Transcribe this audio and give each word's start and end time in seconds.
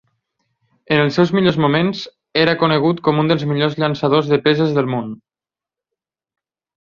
En 0.95 1.01
el 1.01 1.11
seu 1.17 1.27
millors 1.39 1.59
moments, 1.65 1.99
era 2.45 2.55
conegut 2.63 3.03
com 3.07 3.21
un 3.23 3.29
dels 3.31 3.45
millors 3.51 3.77
llançadors 3.83 4.31
de 4.33 4.41
peses 4.47 4.73
del 4.79 4.89
món. 4.95 5.13